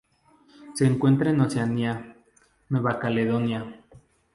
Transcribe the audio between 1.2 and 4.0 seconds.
en Oceanía: Nueva Caledonia.